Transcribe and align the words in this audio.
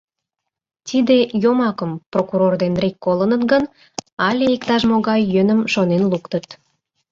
Тиде 0.87 1.17
«йомакым» 1.43 1.91
прокурор 2.11 2.53
ден 2.61 2.73
рик 2.81 2.95
колыныт 3.05 3.43
гын, 3.51 3.63
але 4.27 4.45
иктаж-могай 4.55 5.21
йӧным 5.33 5.59
шонен 5.73 6.03
луктыт... 6.11 6.45